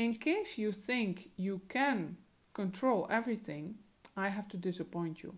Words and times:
in 0.00 0.14
case 0.14 0.56
you 0.56 0.72
think 0.72 1.28
you 1.36 1.60
can 1.68 2.16
control 2.54 3.06
everything, 3.10 3.74
I 4.16 4.28
have 4.28 4.48
to 4.48 4.56
disappoint 4.56 5.22
you. 5.22 5.34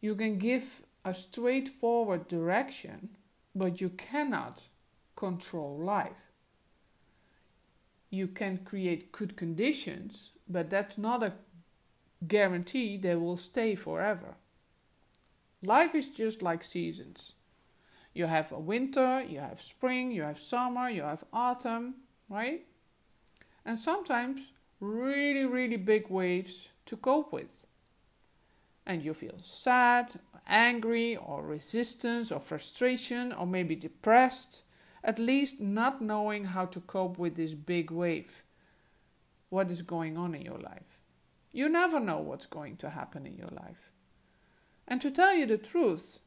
You 0.00 0.14
can 0.14 0.38
give 0.38 0.84
a 1.04 1.12
straightforward 1.12 2.28
direction, 2.28 3.16
but 3.52 3.80
you 3.80 3.88
cannot 3.88 4.62
control 5.16 5.76
life. 5.76 6.30
You 8.10 8.28
can 8.28 8.58
create 8.58 9.10
good 9.10 9.36
conditions, 9.36 10.30
but 10.48 10.70
that's 10.70 10.96
not 10.96 11.24
a 11.24 11.32
guarantee 12.28 12.96
they 12.96 13.16
will 13.16 13.36
stay 13.36 13.74
forever. 13.74 14.36
Life 15.64 15.96
is 15.96 16.06
just 16.06 16.42
like 16.42 16.62
seasons. 16.62 17.32
You 18.12 18.26
have 18.26 18.52
a 18.52 18.60
winter, 18.60 19.20
you 19.20 19.40
have 19.40 19.60
spring, 19.60 20.12
you 20.12 20.22
have 20.22 20.38
summer, 20.38 20.88
you 20.88 21.02
have 21.02 21.24
autumn, 21.32 21.96
right? 22.28 22.64
And 23.64 23.78
sometimes 23.78 24.52
really, 24.80 25.46
really 25.46 25.76
big 25.76 26.08
waves 26.08 26.70
to 26.86 26.96
cope 26.96 27.32
with. 27.32 27.66
And 28.86 29.02
you 29.02 29.14
feel 29.14 29.38
sad, 29.38 30.12
angry, 30.46 31.16
or 31.16 31.42
resistance, 31.42 32.30
or 32.30 32.40
frustration, 32.40 33.32
or 33.32 33.46
maybe 33.46 33.74
depressed, 33.74 34.62
at 35.02 35.18
least 35.18 35.60
not 35.60 36.02
knowing 36.02 36.44
how 36.44 36.66
to 36.66 36.80
cope 36.80 37.18
with 37.18 37.36
this 37.36 37.54
big 37.54 37.90
wave. 37.90 38.42
What 39.48 39.70
is 39.70 39.82
going 39.82 40.16
on 40.18 40.34
in 40.34 40.42
your 40.42 40.58
life? 40.58 40.98
You 41.52 41.68
never 41.68 42.00
know 42.00 42.18
what's 42.18 42.46
going 42.46 42.76
to 42.78 42.90
happen 42.90 43.26
in 43.26 43.36
your 43.36 43.48
life. 43.48 43.90
And 44.86 45.00
to 45.00 45.10
tell 45.10 45.34
you 45.34 45.46
the 45.46 45.56
truth, 45.56 46.18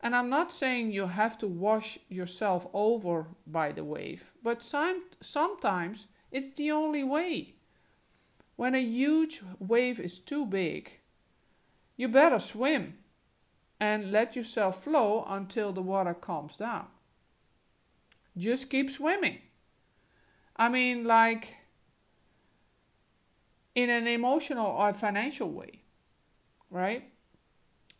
and 0.00 0.16
I'm 0.16 0.30
not 0.30 0.50
saying 0.50 0.90
you 0.90 1.06
have 1.06 1.38
to 1.38 1.46
wash 1.46 1.98
yourself 2.08 2.66
over 2.72 3.28
by 3.46 3.72
the 3.72 3.84
wave, 3.84 4.32
but 4.42 4.62
some, 4.62 5.04
sometimes 5.20 6.08
it's 6.36 6.52
the 6.52 6.70
only 6.70 7.02
way. 7.02 7.54
When 8.56 8.74
a 8.74 8.82
huge 8.82 9.40
wave 9.58 9.98
is 9.98 10.18
too 10.18 10.44
big, 10.44 11.00
you 11.96 12.08
better 12.08 12.38
swim 12.38 12.98
and 13.80 14.12
let 14.12 14.36
yourself 14.36 14.84
flow 14.84 15.24
until 15.26 15.72
the 15.72 15.80
water 15.80 16.12
calms 16.12 16.56
down. 16.56 16.88
Just 18.36 18.68
keep 18.68 18.90
swimming. 18.90 19.38
I 20.54 20.68
mean, 20.68 21.04
like 21.04 21.54
in 23.74 23.88
an 23.88 24.06
emotional 24.06 24.66
or 24.66 24.92
financial 24.92 25.50
way, 25.50 25.80
right? 26.70 27.04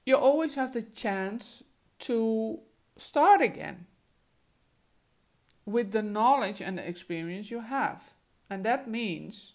You 0.04 0.16
always 0.16 0.56
have 0.56 0.74
the 0.74 0.82
chance 0.82 1.64
to 2.00 2.58
start 2.98 3.40
again 3.40 3.86
with 5.64 5.92
the 5.92 6.02
knowledge 6.02 6.60
and 6.60 6.76
the 6.76 6.86
experience 6.86 7.50
you 7.50 7.60
have. 7.60 8.10
And 8.48 8.64
that 8.64 8.88
means 8.88 9.54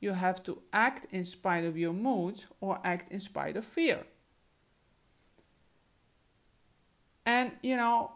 you 0.00 0.12
have 0.12 0.42
to 0.44 0.62
act 0.72 1.06
in 1.10 1.24
spite 1.24 1.64
of 1.64 1.76
your 1.76 1.92
mood 1.92 2.44
or 2.60 2.78
act 2.84 3.10
in 3.10 3.20
spite 3.20 3.56
of 3.56 3.64
fear. 3.64 4.04
And 7.26 7.52
you 7.62 7.76
know, 7.76 8.12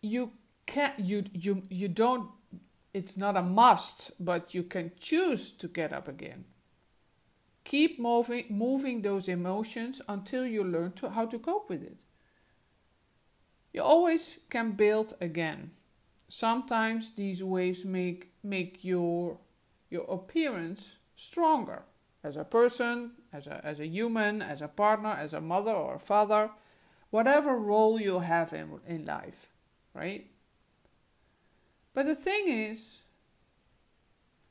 you 0.00 0.32
can 0.66 0.92
you 0.98 1.24
you 1.32 1.62
you 1.68 1.88
don't 1.88 2.30
it's 2.94 3.16
not 3.16 3.36
a 3.36 3.42
must, 3.42 4.12
but 4.20 4.54
you 4.54 4.62
can 4.62 4.92
choose 4.98 5.50
to 5.52 5.68
get 5.68 5.92
up 5.92 6.08
again. 6.08 6.44
Keep 7.64 7.98
moving 7.98 8.46
moving 8.48 9.02
those 9.02 9.28
emotions 9.28 10.00
until 10.08 10.46
you 10.46 10.64
learn 10.64 10.92
to, 10.92 11.10
how 11.10 11.26
to 11.26 11.38
cope 11.38 11.68
with 11.68 11.82
it. 11.82 11.98
You 13.72 13.82
always 13.82 14.40
can 14.48 14.72
build 14.72 15.14
again 15.20 15.72
sometimes 16.30 17.12
these 17.12 17.42
waves 17.42 17.84
make 17.84 18.32
make 18.42 18.84
your 18.84 19.38
your 19.90 20.04
appearance 20.08 20.96
stronger 21.14 21.82
as 22.22 22.36
a 22.36 22.44
person, 22.44 23.12
as 23.32 23.46
a 23.46 23.60
as 23.64 23.80
a 23.80 23.86
human, 23.86 24.40
as 24.40 24.62
a 24.62 24.68
partner, 24.68 25.10
as 25.10 25.34
a 25.34 25.40
mother 25.40 25.72
or 25.72 25.96
a 25.96 25.98
father, 25.98 26.50
whatever 27.10 27.56
role 27.56 28.00
you 28.00 28.20
have 28.20 28.52
in 28.52 28.80
in 28.86 29.04
life, 29.04 29.48
right? 29.92 30.26
But 31.92 32.06
the 32.06 32.14
thing 32.14 32.48
is, 32.48 33.00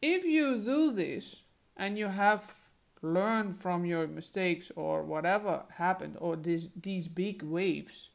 if 0.01 0.25
you 0.25 0.61
do 0.63 0.91
this 0.91 1.43
and 1.77 1.97
you 1.97 2.07
have 2.07 2.69
learned 3.01 3.55
from 3.55 3.85
your 3.85 4.07
mistakes 4.07 4.71
or 4.75 5.03
whatever 5.03 5.63
happened 5.75 6.17
or 6.19 6.35
this, 6.35 6.67
these 6.75 7.07
big 7.07 7.41
waves, 7.41 8.09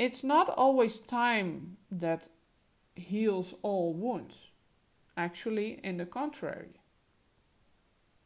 it's 0.00 0.24
not 0.24 0.48
always 0.48 0.98
time 0.98 1.76
that 1.90 2.30
heals 2.96 3.54
all 3.60 3.92
wounds. 3.92 4.48
Actually, 5.14 5.78
in 5.84 5.98
the 5.98 6.06
contrary. 6.06 6.80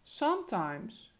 Sometimes 0.04 1.10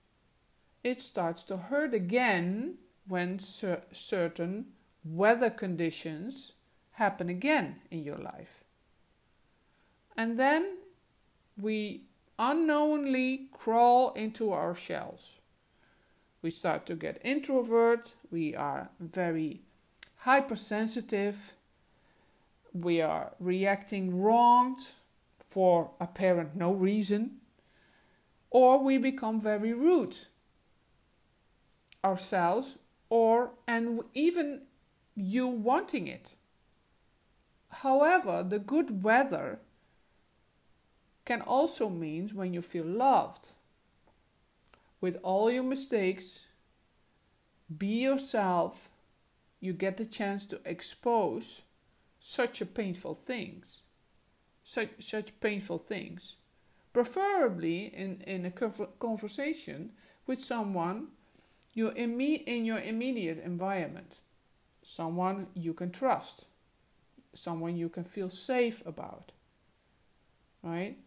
it 0.85 1.03
starts 1.03 1.43
to 1.45 1.57
hurt 1.57 1.93
again 1.93 2.77
when 3.09 3.41
cer- 3.41 3.83
certain 3.91 4.67
weather 5.05 5.51
conditions 5.51 6.53
happen 6.93 7.29
again 7.29 7.81
in 7.91 8.05
your 8.05 8.19
life. 8.19 8.63
And 10.17 10.39
then 10.39 10.77
we 11.61 12.05
unknowingly 12.39 13.49
crawl 13.51 14.13
into 14.13 14.53
our 14.53 14.77
shells. 14.77 15.41
We 16.43 16.51
start 16.51 16.87
to 16.87 16.95
get 16.95 17.21
introvert, 17.25 18.15
we 18.31 18.55
are 18.55 18.91
very 19.01 19.63
hypersensitive, 20.25 21.53
we 22.73 22.99
are 22.99 23.35
reacting 23.39 24.23
wrong 24.23 24.75
for 25.39 25.91
apparent 26.01 26.57
no 26.57 26.73
reason, 26.73 27.31
or 28.49 28.83
we 28.83 28.97
become 28.97 29.39
very 29.39 29.75
rude 29.75 30.17
ourselves, 32.03 32.79
or 33.11 33.51
and 33.69 34.01
even 34.15 34.63
you 35.15 35.47
wanting 35.47 36.07
it. 36.07 36.35
However, 37.69 38.43
the 38.43 38.59
good 38.59 39.05
weather 39.05 39.59
can 41.27 41.43
also 41.43 41.91
mean 41.91 42.31
when 42.31 42.55
you 42.55 42.63
feel 42.63 42.87
loved. 42.87 43.49
With 45.03 45.19
all 45.23 45.51
your 45.51 45.65
mistakes, 45.65 46.47
be 47.77 48.05
yourself 48.05 48.89
you 49.61 49.73
get 49.73 49.97
the 49.97 50.07
chance 50.07 50.45
to 50.47 50.61
expose 50.65 51.63
such 52.19 52.61
a 52.61 52.67
painful 52.67 53.15
things. 53.15 53.81
Such 54.63 54.91
such 54.99 55.41
painful 55.41 55.79
things. 55.79 56.37
Preferably 56.93 57.87
in 57.87 58.23
in 58.27 58.47
a 58.47 58.51
conversation 58.51 59.93
with 60.27 60.43
someone 60.43 61.09
you 61.75 61.91
imme- 61.91 62.45
in 62.47 62.65
your 62.65 62.79
immediate 62.79 63.43
environment. 63.45 64.21
Someone 64.83 65.49
you 65.55 65.75
can 65.75 65.91
trust. 65.91 66.47
Someone 67.35 67.77
you 67.77 67.89
can 67.89 68.05
feel 68.05 68.31
safe 68.31 68.85
about. 68.87 69.33
Right? 70.63 70.99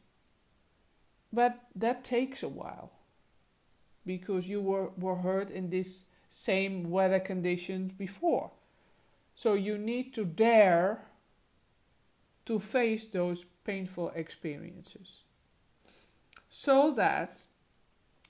But 1.32 1.60
that 1.76 2.04
takes 2.04 2.44
a 2.44 2.50
while. 2.50 2.92
Because 4.06 4.48
you 4.48 4.62
were, 4.62 4.90
were 4.98 5.18
hurt 5.18 5.50
in 5.50 5.70
this 5.70 6.04
same 6.30 6.90
weather 6.90 7.20
conditions 7.20 7.92
before. 7.92 8.52
So 9.36 9.54
you 9.54 9.78
need 9.78 10.14
to 10.16 10.26
dare 10.26 11.06
to 12.46 12.60
face 12.60 13.06
those 13.06 13.46
painful 13.64 14.12
experiences 14.16 15.24
so 16.50 16.92
that 16.94 17.36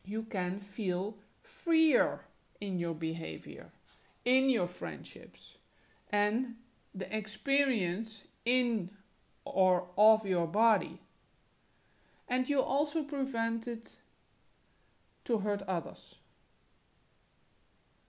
you 0.03 0.23
can 0.23 0.59
feel 0.59 1.17
freer 1.41 2.21
in 2.59 2.79
your 2.79 2.95
behavior, 2.95 3.71
in 4.25 4.49
your 4.49 4.67
friendships, 4.67 5.57
and 6.11 6.55
the 6.93 7.15
experience 7.15 8.23
in 8.43 8.89
or 9.45 9.87
of 9.97 10.25
your 10.25 10.47
body. 10.47 10.99
And 12.27 12.49
you 12.49 12.61
also 12.61 13.03
prevent 13.03 13.67
it 13.67 13.95
to 15.25 15.39
hurt 15.39 15.61
others. 15.63 16.15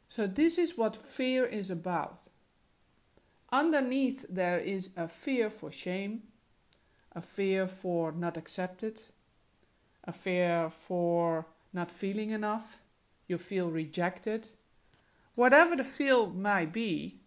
So, 0.09 0.27
this 0.27 0.59
is 0.59 0.79
what 0.79 0.97
fear 0.97 1.45
is 1.45 1.71
about. 1.71 2.29
Underneath, 3.51 4.27
there 4.29 4.59
is 4.59 4.91
a 4.97 5.09
fear 5.09 5.51
for 5.51 5.71
shame, 5.71 6.23
a 7.13 7.21
fear 7.23 7.67
for 7.67 8.13
not 8.13 8.37
accepted, 8.37 9.03
a 10.05 10.13
fear 10.13 10.71
for 10.71 11.47
not 11.73 11.91
feeling 11.91 12.31
enough, 12.31 12.79
you 13.27 13.39
feel 13.39 13.71
rejected. 13.71 14.49
Whatever 15.35 15.77
the 15.77 15.85
feel 15.85 16.31
might 16.31 16.73
be, 16.73 17.21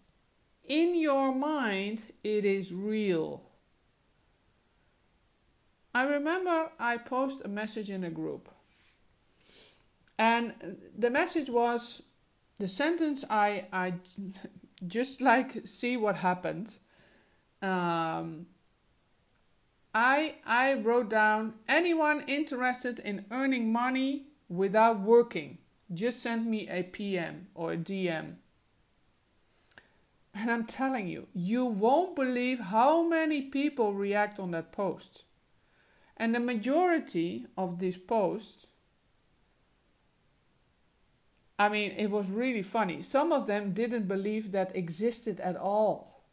in 0.68 1.00
your 1.00 1.34
mind, 1.34 2.02
it 2.24 2.46
is 2.46 2.74
real. 2.74 3.44
I 5.94 6.04
remember 6.04 6.72
I 6.80 6.98
posted 6.98 7.46
a 7.46 7.50
message 7.50 7.90
in 7.90 8.04
a 8.04 8.10
group. 8.10 8.50
And 10.18 10.78
the 10.98 11.10
message 11.10 11.50
was 11.50 12.04
the 12.62 12.68
sentence 12.68 13.26
I, 13.30 13.66
I 13.74 13.94
just 14.88 15.20
like 15.20 15.68
see 15.68 15.98
what 15.98 16.18
happened 16.18 16.78
um, 17.62 18.46
I 19.94 20.36
I 20.46 20.74
wrote 20.76 21.10
down 21.10 21.56
anyone 21.68 22.24
interested 22.28 23.00
in 23.00 23.26
earning 23.30 23.72
money 23.72 24.28
without 24.48 25.00
working, 25.00 25.58
just 25.94 26.20
send 26.22 26.46
me 26.46 26.68
a 26.70 26.84
PM 26.84 27.48
or 27.54 27.74
a 27.74 27.78
DM. 27.78 28.36
And 30.34 30.50
I'm 30.50 30.66
telling 30.66 31.08
you, 31.08 31.28
you 31.34 31.66
won't 31.66 32.16
believe 32.16 32.60
how 32.60 33.08
many 33.08 33.42
people 33.42 33.94
react 33.94 34.40
on 34.40 34.52
that 34.52 34.72
post. 34.72 35.24
And 36.16 36.34
the 36.34 36.40
majority 36.40 37.48
of 37.58 37.80
these 37.80 37.98
posts, 37.98 38.66
I 41.62 41.70
mean, 41.70 41.92
it 41.96 42.10
was 42.10 42.32
really 42.32 42.64
funny. 42.64 43.04
Some 43.04 43.32
of 43.32 43.46
them 43.46 43.74
didn't 43.74 44.08
believe 44.08 44.52
that 44.52 44.76
existed 44.76 45.40
at 45.40 45.56
all. 45.56 46.24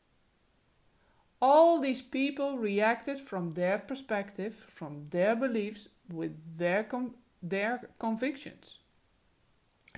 All 1.43 1.83
these 1.83 2.01
people 2.01 2.57
reacted 2.57 3.19
from 3.19 3.53
their 3.53 3.79
perspective, 3.79 4.55
from 4.55 5.09
their 5.11 5.37
beliefs, 5.37 5.89
with 6.11 6.57
their, 6.57 6.83
com- 6.83 7.15
their 7.43 7.91
convictions. 7.99 8.79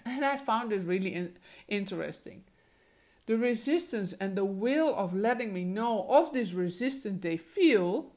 And 0.05 0.25
I 0.25 0.37
found 0.37 0.73
it 0.73 0.83
really 0.83 1.15
in- 1.15 1.37
interesting 1.69 2.43
the 3.27 3.39
resistance 3.39 4.13
and 4.15 4.35
the 4.35 4.45
will 4.45 4.93
of 4.97 5.15
letting 5.15 5.53
me 5.53 5.63
know 5.63 6.05
of 6.09 6.33
this 6.33 6.53
resistance 6.53 7.23
they 7.23 7.37
feel, 7.37 8.11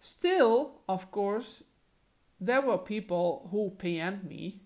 still, 0.00 0.80
of 0.88 1.10
course, 1.10 1.62
there 2.40 2.62
were 2.62 2.78
people 2.78 3.48
who 3.50 3.76
PM'd 3.76 4.24
me 4.24 4.62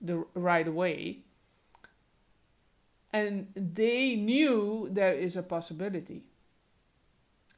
the 0.00 0.24
right 0.34 0.66
away, 0.66 1.20
and 3.12 3.48
they 3.54 4.16
knew 4.16 4.88
there 4.90 5.12
is 5.12 5.36
a 5.36 5.42
possibility. 5.42 6.24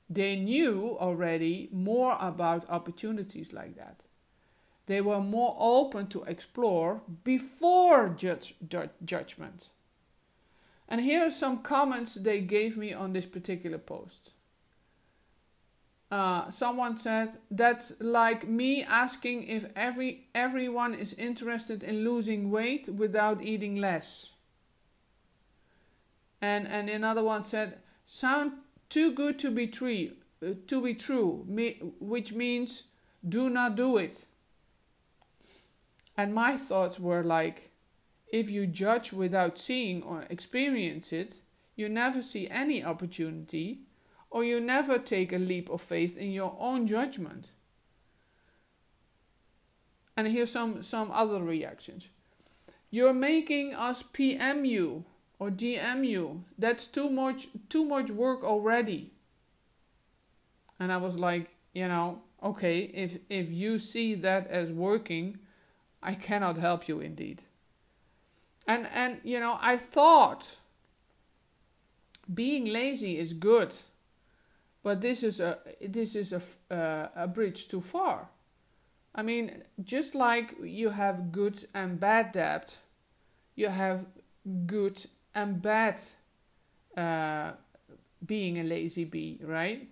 They 0.08 0.36
knew 0.36 0.96
already 0.98 1.68
more 1.72 2.16
about 2.20 2.68
opportunities 2.68 3.52
like 3.52 3.76
that. 3.76 4.04
They 4.86 5.00
were 5.00 5.20
more 5.20 5.56
open 5.58 6.08
to 6.08 6.24
explore 6.24 7.02
before 7.24 8.08
judge, 8.10 8.54
judge, 8.68 8.90
judgment. 9.04 9.70
And 10.88 11.00
here 11.00 11.26
are 11.26 11.30
some 11.30 11.62
comments 11.62 12.14
they 12.14 12.40
gave 12.40 12.76
me 12.76 12.92
on 12.92 13.12
this 13.12 13.26
particular 13.26 13.78
post. 13.78 14.32
Uh, 16.12 16.50
someone 16.50 16.98
said 16.98 17.38
that's 17.50 17.94
like 17.98 18.46
me 18.46 18.84
asking 18.84 19.44
if 19.44 19.64
every 19.74 20.26
everyone 20.34 20.92
is 20.92 21.14
interested 21.14 21.82
in 21.82 22.04
losing 22.04 22.50
weight 22.50 22.86
without 22.86 23.42
eating 23.42 23.76
less. 23.76 24.32
And 26.42 26.68
and 26.68 26.90
another 26.90 27.24
one 27.24 27.44
said 27.44 27.78
sound 28.04 28.52
too 28.90 29.12
good 29.12 29.38
to 29.38 29.50
be 29.50 29.66
true, 29.66 30.10
uh, 30.46 30.48
to 30.66 30.82
be 30.82 30.92
true, 30.92 31.46
me, 31.48 31.80
which 31.98 32.34
means 32.34 32.84
do 33.26 33.48
not 33.48 33.74
do 33.74 33.96
it. 33.96 34.26
And 36.14 36.34
my 36.34 36.58
thoughts 36.58 37.00
were 37.00 37.22
like 37.22 37.70
if 38.30 38.50
you 38.50 38.66
judge 38.66 39.14
without 39.14 39.58
seeing 39.58 40.02
or 40.02 40.26
experience 40.28 41.10
it, 41.10 41.40
you 41.74 41.88
never 41.88 42.20
see 42.20 42.50
any 42.50 42.84
opportunity, 42.84 43.86
or 44.32 44.42
you 44.42 44.58
never 44.58 44.98
take 44.98 45.30
a 45.30 45.38
leap 45.38 45.68
of 45.68 45.82
faith 45.82 46.16
in 46.16 46.32
your 46.32 46.56
own 46.58 46.86
judgment. 46.86 47.48
And 50.16 50.26
here's 50.26 50.50
some, 50.50 50.82
some 50.82 51.10
other 51.12 51.42
reactions. 51.42 52.08
You're 52.90 53.12
making 53.12 53.74
us 53.74 54.02
PM 54.02 54.64
you 54.64 55.04
or 55.38 55.50
DM 55.50 56.06
you. 56.06 56.44
That's 56.58 56.86
too 56.86 57.10
much 57.10 57.48
too 57.68 57.84
much 57.84 58.10
work 58.10 58.42
already. 58.42 59.12
And 60.80 60.92
I 60.92 60.96
was 60.96 61.18
like, 61.18 61.56
you 61.72 61.88
know, 61.88 62.22
okay, 62.42 62.80
if 62.80 63.18
if 63.28 63.50
you 63.50 63.78
see 63.78 64.14
that 64.14 64.46
as 64.48 64.72
working, 64.72 65.38
I 66.02 66.14
cannot 66.14 66.56
help 66.56 66.86
you 66.88 67.00
indeed. 67.00 67.42
And 68.66 68.86
and 68.92 69.20
you 69.24 69.40
know, 69.40 69.58
I 69.60 69.78
thought 69.78 70.58
being 72.32 72.66
lazy 72.66 73.18
is 73.18 73.32
good, 73.32 73.72
but 74.82 75.00
this 75.00 75.22
is 75.22 75.40
a 75.40 75.58
this 75.80 76.14
is 76.16 76.32
a 76.32 76.42
uh, 76.74 77.08
a 77.14 77.28
bridge 77.28 77.68
too 77.68 77.80
far. 77.80 78.28
I 79.14 79.22
mean, 79.22 79.62
just 79.82 80.14
like 80.14 80.54
you 80.62 80.90
have 80.90 81.32
good 81.32 81.64
and 81.74 82.00
bad 82.00 82.32
debt, 82.32 82.78
you 83.54 83.68
have 83.68 84.06
good 84.66 85.04
and 85.34 85.60
bad 85.60 86.00
uh, 86.96 87.52
being 88.24 88.58
a 88.58 88.64
lazy 88.64 89.04
bee, 89.04 89.40
right? 89.44 89.88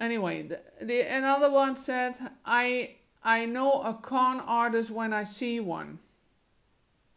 Anyway, 0.00 0.42
the, 0.42 0.60
the 0.82 1.00
another 1.00 1.50
one 1.50 1.76
said, 1.76 2.14
"I 2.44 2.96
I 3.24 3.46
know 3.46 3.82
a 3.82 3.94
con 3.94 4.40
artist 4.40 4.90
when 4.90 5.12
I 5.12 5.24
see 5.24 5.60
one." 5.60 5.98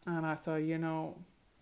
And 0.06 0.26
I 0.26 0.34
thought, 0.34 0.62
you 0.62 0.78
know, 0.78 1.18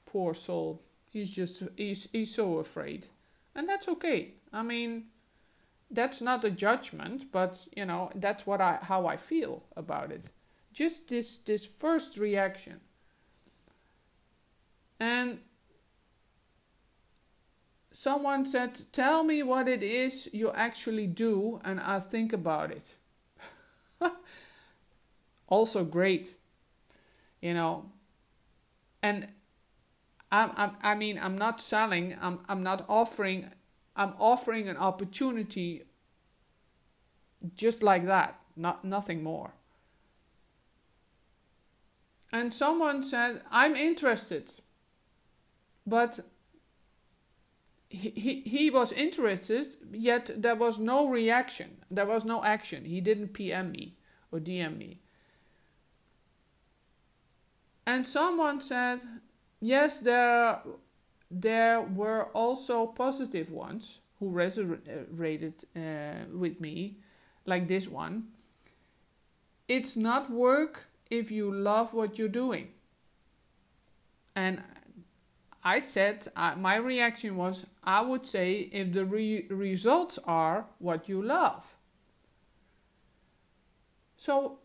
poor 0.06 0.32
soul. 0.32 0.82
He's 1.10 1.30
just 1.30 1.62
he's 1.76 2.08
he's 2.12 2.34
so 2.34 2.58
afraid. 2.58 3.08
And 3.58 3.68
that's 3.68 3.88
okay. 3.88 4.34
I 4.52 4.62
mean, 4.62 5.06
that's 5.90 6.20
not 6.20 6.44
a 6.44 6.50
judgment, 6.50 7.32
but 7.32 7.66
you 7.76 7.84
know, 7.84 8.12
that's 8.14 8.46
what 8.46 8.60
I 8.60 8.78
how 8.80 9.06
I 9.06 9.16
feel 9.16 9.64
about 9.76 10.12
it. 10.12 10.30
Just 10.72 11.08
this 11.08 11.38
this 11.38 11.66
first 11.66 12.16
reaction. 12.18 12.80
And 15.00 15.40
someone 17.90 18.46
said, 18.46 18.80
Tell 18.92 19.24
me 19.24 19.42
what 19.42 19.66
it 19.66 19.82
is 19.82 20.30
you 20.32 20.52
actually 20.52 21.08
do, 21.08 21.60
and 21.64 21.80
I'll 21.80 22.00
think 22.00 22.32
about 22.32 22.70
it. 22.70 22.96
also, 25.48 25.84
great. 25.84 26.36
You 27.42 27.54
know, 27.54 27.90
and 29.02 29.26
I'm, 30.30 30.52
I'm, 30.56 30.76
I 30.82 30.94
mean, 30.94 31.18
I'm 31.18 31.38
not 31.38 31.60
selling. 31.60 32.16
I'm, 32.20 32.40
I'm 32.48 32.62
not 32.62 32.84
offering. 32.88 33.50
I'm 33.96 34.14
offering 34.18 34.68
an 34.68 34.76
opportunity. 34.76 35.84
Just 37.54 37.82
like 37.82 38.06
that, 38.06 38.38
not 38.56 38.84
nothing 38.84 39.22
more. 39.22 39.54
And 42.32 42.52
someone 42.52 43.02
said, 43.02 43.42
"I'm 43.50 43.74
interested," 43.74 44.50
but 45.86 46.20
he, 47.88 48.10
he, 48.10 48.40
he 48.42 48.70
was 48.70 48.92
interested, 48.92 49.76
yet 49.92 50.30
there 50.36 50.54
was 50.54 50.78
no 50.78 51.08
reaction. 51.08 51.78
There 51.90 52.06
was 52.06 52.24
no 52.24 52.44
action. 52.44 52.84
He 52.84 53.00
didn't 53.00 53.28
PM 53.28 53.72
me 53.72 53.96
or 54.30 54.40
DM 54.40 54.76
me. 54.76 55.00
And 57.86 58.06
someone 58.06 58.60
said, 58.60 59.00
yes, 59.60 60.00
there, 60.00 60.60
there 61.30 61.80
were 61.80 62.24
also 62.34 62.86
positive 62.86 63.50
ones 63.50 63.98
who 64.18 64.30
resonated 64.30 65.64
uh, 65.76 66.26
with 66.36 66.60
me, 66.60 66.98
like 67.46 67.68
this 67.68 67.88
one. 67.88 68.28
It's 69.68 69.96
not 69.96 70.30
work 70.30 70.86
if 71.10 71.30
you 71.30 71.52
love 71.52 71.94
what 71.94 72.18
you're 72.18 72.28
doing. 72.28 72.68
And 74.34 74.62
I 75.64 75.80
said, 75.80 76.28
uh, 76.36 76.54
my 76.56 76.76
reaction 76.76 77.36
was, 77.36 77.66
I 77.84 78.00
would 78.00 78.26
say, 78.26 78.70
if 78.72 78.92
the 78.92 79.04
re- 79.04 79.46
results 79.50 80.18
are 80.24 80.66
what 80.78 81.08
you 81.08 81.22
love. 81.22 81.76
So 84.16 84.58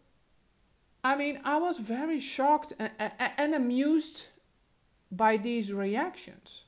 I 1.03 1.17
mean, 1.17 1.41
I 1.43 1.57
was 1.57 1.79
very 1.79 2.19
shocked 2.19 2.73
and, 2.79 2.91
and, 3.37 3.53
amused 3.53 4.27
by 5.15 5.37
these 5.37 5.73
reactions. 5.73 6.63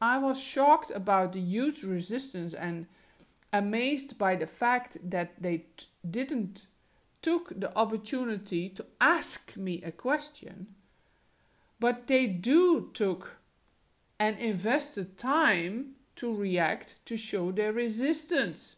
I 0.00 0.18
was 0.18 0.40
shocked 0.40 0.90
about 0.90 1.32
the 1.32 1.40
huge 1.40 1.82
resistance 1.82 2.54
and 2.54 2.86
amazed 3.52 4.18
by 4.18 4.36
the 4.36 4.46
fact 4.46 4.96
that 5.02 5.40
they 5.40 5.64
t- 5.76 5.86
didn't 6.08 6.66
took 7.20 7.52
the 7.58 7.76
opportunity 7.76 8.68
to 8.70 8.84
ask 9.00 9.56
me 9.56 9.82
a 9.82 9.92
question, 9.92 10.68
but 11.78 12.06
they 12.08 12.26
do 12.26 12.90
took 12.92 13.36
and 14.18 14.38
invested 14.38 15.16
time 15.18 15.92
to 16.16 16.34
react 16.34 16.96
to 17.04 17.16
show 17.16 17.52
their 17.52 17.72
resistance. 17.72 18.76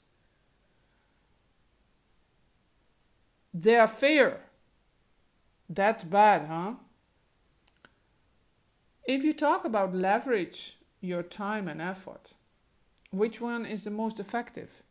Their 3.53 3.87
fear 3.87 4.41
that's 5.69 6.05
bad, 6.05 6.47
huh? 6.47 6.75
If 9.07 9.23
you 9.23 9.35
talk 9.35 9.67
about 9.67 9.95
leverage 9.95 10.79
your 11.01 11.23
time 11.23 11.69
and 11.69 11.81
effort, 11.83 12.33
which 13.11 13.41
one 13.41 13.67
is 13.67 13.85
the 13.85 13.91
most 13.91 14.19
effective? 14.19 14.83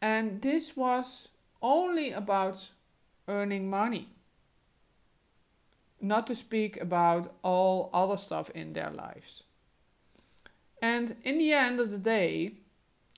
And 0.00 0.40
this 0.40 0.76
was 0.76 1.28
only 1.60 2.12
about 2.12 2.68
earning 3.26 3.68
money, 3.68 4.08
not 6.00 6.28
to 6.28 6.36
speak 6.36 6.80
about 6.80 7.34
all 7.42 7.90
other 7.92 8.16
stuff 8.16 8.50
in 8.50 8.72
their 8.72 8.90
lives. 8.90 9.42
And 10.80 11.16
in 11.24 11.38
the 11.38 11.52
end 11.52 11.80
of 11.80 11.90
the 11.90 11.98
day, 11.98 12.52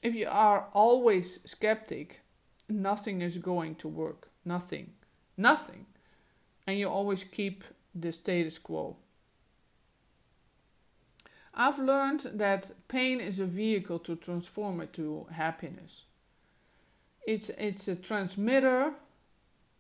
if 0.03 0.15
you 0.15 0.27
are 0.31 0.69
always 0.73 1.41
skeptic, 1.45 2.23
nothing 2.71 3.21
is 3.21 3.37
going 3.37 3.75
to 3.77 3.89
work. 3.89 4.31
Nothing. 4.47 4.95
Nothing. 5.37 5.85
And 6.67 6.79
you 6.79 6.89
always 6.89 7.23
keep 7.23 7.65
the 7.95 8.13
status 8.13 8.59
quo. 8.59 8.97
I've 11.61 11.79
learned 11.79 12.21
that 12.37 12.71
pain 12.89 13.21
is 13.21 13.39
a 13.39 13.45
vehicle 13.45 13.99
to 13.99 14.17
transform 14.17 14.81
it 14.81 14.95
to 14.95 15.27
happiness. 15.31 16.05
It's, 17.27 17.51
it's 17.51 17.87
a 17.87 17.97
transmitter 17.97 18.95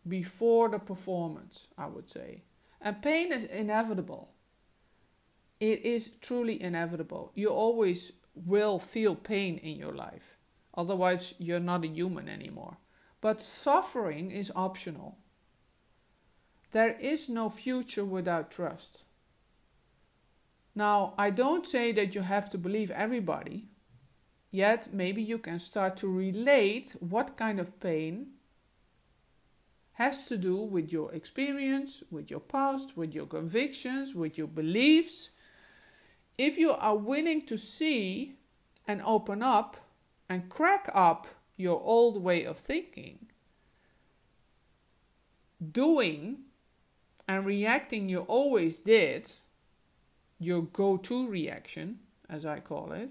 before 0.06 0.68
the 0.68 0.78
performance, 0.78 1.68
I 1.78 1.86
would 1.86 2.10
say. 2.10 2.42
And 2.82 3.00
pain 3.00 3.32
is 3.32 3.44
inevitable. 3.44 4.28
It 5.58 5.82
is 5.82 6.10
truly 6.20 6.62
inevitable. 6.62 7.32
You 7.34 7.48
always 7.48 8.12
will 8.34 8.78
feel 8.78 9.14
pain 9.14 9.56
in 9.56 9.78
your 9.78 9.94
life. 9.94 10.36
Otherwise, 10.76 11.32
you're 11.38 11.60
not 11.60 11.84
a 11.86 11.88
human 11.88 12.28
anymore. 12.28 12.76
But 13.22 13.40
suffering 13.40 14.30
is 14.30 14.52
optional. 14.54 15.16
There 16.72 16.92
is 17.00 17.30
no 17.30 17.48
future 17.48 18.04
without 18.04 18.50
trust. 18.50 19.04
Now, 20.80 21.12
I 21.18 21.28
don't 21.28 21.66
say 21.66 21.92
that 21.92 22.14
you 22.14 22.22
have 22.22 22.48
to 22.48 22.56
believe 22.56 22.90
everybody, 22.90 23.68
yet 24.50 24.94
maybe 24.94 25.20
you 25.20 25.36
can 25.36 25.58
start 25.58 25.98
to 25.98 26.08
relate 26.08 26.96
what 27.00 27.36
kind 27.36 27.60
of 27.60 27.78
pain 27.80 28.28
has 29.92 30.24
to 30.28 30.38
do 30.38 30.56
with 30.56 30.90
your 30.90 31.12
experience, 31.12 32.02
with 32.10 32.30
your 32.30 32.40
past, 32.40 32.96
with 32.96 33.14
your 33.14 33.26
convictions, 33.26 34.14
with 34.14 34.38
your 34.38 34.46
beliefs. 34.46 35.28
If 36.38 36.56
you 36.56 36.70
are 36.70 36.96
willing 36.96 37.42
to 37.42 37.58
see 37.58 38.36
and 38.88 39.02
open 39.04 39.42
up 39.42 39.76
and 40.30 40.48
crack 40.48 40.90
up 40.94 41.26
your 41.58 41.78
old 41.82 42.22
way 42.22 42.44
of 42.44 42.56
thinking, 42.56 43.26
doing 45.60 46.38
and 47.28 47.44
reacting 47.44 48.08
you 48.08 48.20
always 48.20 48.78
did 48.78 49.30
your 50.40 50.62
go 50.62 50.96
to 50.96 51.28
reaction, 51.28 52.00
as 52.28 52.44
I 52.46 52.58
call 52.58 52.92
it, 52.92 53.10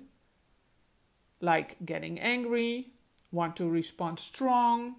like 1.40 1.78
getting 1.86 2.20
angry, 2.20 2.88
want 3.32 3.56
to 3.58 3.70
respond 3.70 4.20
strong, 4.20 4.96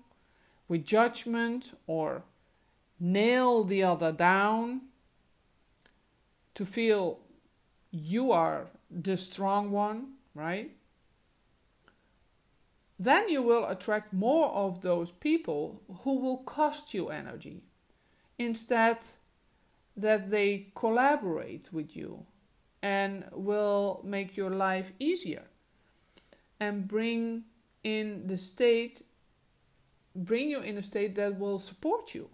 with 0.68 0.86
judgment, 0.86 1.74
or 1.86 2.22
nail 3.00 3.64
the 3.64 3.82
other 3.82 4.12
down, 4.12 4.82
to 6.54 6.64
feel 6.64 7.18
you 7.90 8.30
are 8.30 8.68
the 8.90 9.16
strong 9.16 9.72
one, 9.72 10.12
right? 10.34 10.70
Then 12.98 13.28
you 13.28 13.42
will 13.42 13.66
attract 13.66 14.12
more 14.12 14.50
of 14.50 14.82
those 14.82 15.10
people 15.10 15.82
who 16.02 16.20
will 16.20 16.38
cost 16.38 16.94
you 16.94 17.08
energy 17.08 17.64
instead 18.38 18.98
that 20.00 20.30
they 20.30 20.68
collaborate 20.74 21.72
with 21.72 21.96
you 21.96 22.26
and 22.82 23.24
will 23.32 24.00
make 24.04 24.36
your 24.36 24.50
life 24.50 24.92
easier 24.98 25.44
and 26.58 26.88
bring 26.88 27.44
in 27.84 28.26
the 28.26 28.38
state 28.38 29.02
bring 30.14 30.50
you 30.50 30.60
in 30.60 30.76
a 30.76 30.82
state 30.82 31.14
that 31.14 31.38
will 31.38 31.58
support 31.58 32.14
you 32.14 32.28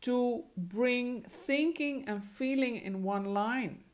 to 0.00 0.42
bring 0.56 1.22
thinking 1.22 2.04
and 2.08 2.24
feeling 2.24 2.76
in 2.76 3.02
one 3.02 3.34
line. 3.34 3.84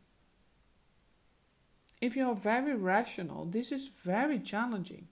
If 2.01 2.17
you 2.17 2.29
are 2.29 2.35
very 2.35 2.75
rational 2.75 3.45
this 3.47 3.73
is 3.73 3.89
very 3.89 4.39
challenging. 4.39 5.09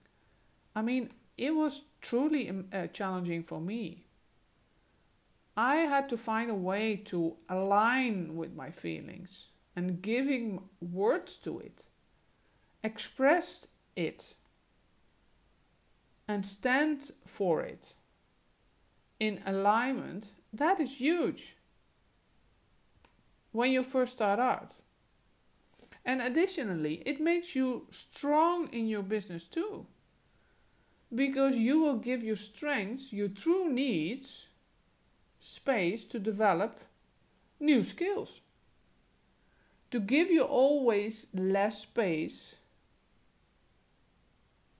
I 0.75 0.81
mean 0.81 1.11
it 1.37 1.53
was 1.53 1.83
truly 2.01 2.49
um, 2.49 2.65
uh, 2.71 2.87
challenging 2.87 3.43
for 3.43 3.59
me 3.59 4.04
I 5.57 5.77
had 5.77 6.09
to 6.09 6.17
find 6.17 6.49
a 6.51 6.55
way 6.55 6.97
to 7.05 7.37
align 7.47 8.35
with 8.35 8.53
my 8.53 8.71
feelings 8.71 9.47
and 9.75 10.01
giving 10.01 10.63
words 10.81 11.37
to 11.37 11.59
it, 11.59 11.85
express 12.83 13.67
it, 13.95 14.35
and 16.27 16.45
stand 16.45 17.11
for 17.25 17.61
it 17.61 17.93
in 19.19 19.41
alignment. 19.45 20.29
That 20.51 20.79
is 20.79 20.99
huge 20.99 21.55
when 23.51 23.71
you 23.71 23.83
first 23.83 24.13
start 24.13 24.39
out. 24.39 24.71
And 26.03 26.21
additionally, 26.21 27.01
it 27.05 27.19
makes 27.21 27.55
you 27.55 27.87
strong 27.89 28.67
in 28.73 28.87
your 28.87 29.03
business 29.03 29.45
too. 29.45 29.87
Because 31.13 31.55
you 31.55 31.79
will 31.79 31.97
give 31.97 32.23
your 32.23 32.35
strengths, 32.35 33.13
your 33.13 33.29
true 33.29 33.69
needs, 33.71 34.47
space 35.39 36.03
to 36.05 36.19
develop 36.19 36.79
new 37.59 37.83
skills. 37.83 38.41
To 39.91 39.99
give 39.99 40.29
you 40.29 40.43
always 40.43 41.27
less 41.33 41.83
space 41.83 42.57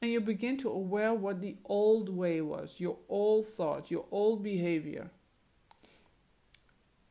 and 0.02 0.12
you 0.12 0.22
begin 0.22 0.58
to 0.58 0.70
aware 0.70 1.14
what 1.14 1.42
the 1.42 1.56
old 1.66 2.10
way 2.10 2.40
was, 2.40 2.80
your 2.80 2.98
old 3.10 3.48
thought, 3.48 3.90
your 3.90 4.06
old 4.12 4.44
behavior. 4.44 5.10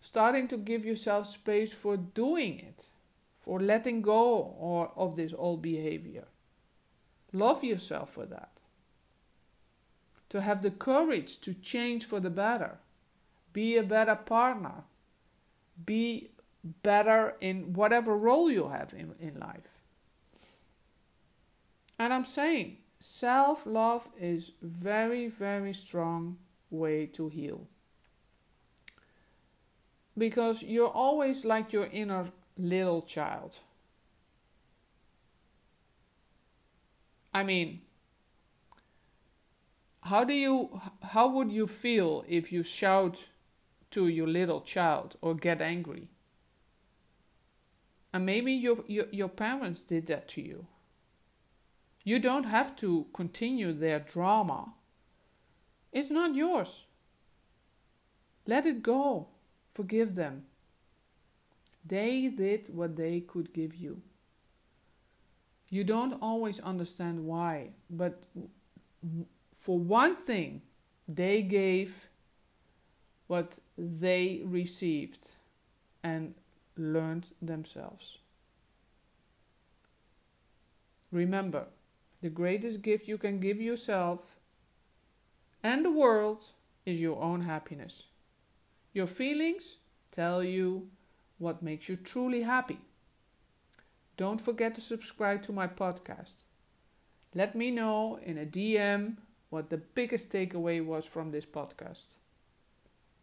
Starting 0.01 0.47
to 0.49 0.57
give 0.57 0.85
yourself 0.85 1.27
space 1.27 1.73
for 1.73 1.97
doing 1.97 2.61
it, 2.61 2.87
for 3.35 3.59
letting 3.59 4.01
go 4.01 4.55
or, 4.59 4.93
of 4.97 5.17
this 5.17 5.35
old 5.37 5.61
behavior. 5.61 6.27
Love 7.33 7.65
yourself 7.65 8.11
for 8.11 8.27
that. 8.27 8.61
To 10.29 10.41
have 10.41 10.63
the 10.63 10.71
courage 10.71 11.41
to 11.41 11.53
change 11.53 12.05
for 12.05 12.21
the 12.21 12.31
better. 12.31 12.79
Be 13.55 13.79
a 13.79 13.83
better 13.83 14.17
partner. 14.17 14.85
Be 15.87 16.31
better 16.83 17.37
in 17.41 17.73
whatever 17.73 18.15
role 18.17 18.51
you 18.51 18.69
have 18.69 18.93
in, 18.93 19.15
in 19.19 19.39
life. 19.39 19.71
And 21.99 22.13
I'm 22.13 22.25
saying 22.25 22.79
self 22.99 23.65
love 23.65 24.11
is 24.21 24.53
very, 24.61 25.29
very 25.29 25.73
strong 25.73 26.39
way 26.69 27.07
to 27.07 27.29
heal. 27.29 27.69
Because 30.19 30.63
you're 30.63 30.89
always 30.89 31.45
like 31.45 31.73
your 31.73 31.87
inner 31.87 32.33
little 32.59 33.03
child. 33.03 33.59
I 37.33 37.43
mean, 37.43 37.83
how 40.03 40.25
do 40.25 40.35
you 40.35 40.81
how 41.03 41.29
would 41.29 41.51
you 41.51 41.67
feel 41.67 42.25
if 42.29 42.53
you 42.53 42.63
shout 42.63 43.29
to 43.95 44.09
your 44.09 44.27
little 44.27 44.61
child 44.61 45.17
or 45.21 45.35
get 45.35 45.63
angry. 45.63 46.09
And 48.13 48.27
maybe 48.27 48.53
your, 48.53 48.85
your, 48.87 49.07
your 49.11 49.29
parents 49.29 49.83
did 49.83 50.07
that 50.07 50.29
to 50.29 50.43
you. 50.43 50.67
You 52.05 52.19
don't 52.19 52.45
have 52.45 52.77
to 52.77 53.07
continue 53.15 53.73
their 53.73 53.99
drama. 53.99 54.75
It's 55.93 56.11
not 56.11 56.35
yours. 56.35 56.87
Let 58.47 58.67
it 58.67 58.83
go. 58.83 59.29
Forgive 59.73 60.15
them. 60.15 60.45
They 61.85 62.29
did 62.29 62.69
what 62.75 62.97
they 62.97 63.21
could 63.21 63.53
give 63.53 63.75
you. 63.75 64.03
You 65.71 65.85
don't 65.85 66.15
always 66.21 66.61
understand 66.61 67.25
why, 67.25 67.71
but 67.91 68.27
for 69.57 69.79
one 69.79 70.15
thing, 70.15 70.63
they 71.09 71.43
gave 71.43 72.09
what 73.26 73.57
they 73.78 74.43
received 74.45 75.33
and 76.02 76.35
learned 76.76 77.28
themselves. 77.40 78.19
Remember, 81.11 81.66
the 82.21 82.28
greatest 82.28 82.83
gift 82.83 83.09
you 83.09 83.19
can 83.19 83.38
give 83.38 83.61
yourself 83.61 84.37
and 85.62 85.85
the 85.85 85.90
world 85.90 86.45
is 86.85 87.00
your 87.00 87.21
own 87.23 87.40
happiness. 87.40 88.04
Your 88.93 89.07
feelings 89.07 89.76
tell 90.12 90.43
you 90.43 90.88
what 91.38 91.62
makes 91.62 91.88
you 91.88 91.97
truly 91.97 92.43
happy. 92.43 92.78
Don't 94.16 94.40
forget 94.40 94.75
to 94.75 94.81
subscribe 94.81 95.43
to 95.43 95.52
my 95.52 95.66
podcast. 95.66 96.45
Let 97.35 97.54
me 97.54 97.71
know 97.71 98.21
in 98.23 98.38
a 98.38 98.47
DM 98.47 99.16
what 99.50 99.71
the 99.71 99.78
biggest 99.78 100.31
takeaway 100.31 100.85
was 100.85 101.07
from 101.07 101.31
this 101.31 101.47
podcast. 101.47 102.07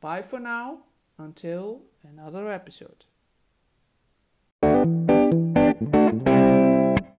Bye 0.01 0.23
for 0.23 0.39
now, 0.39 0.79
until 1.19 1.83
another 2.03 2.51
episode. 2.51 3.05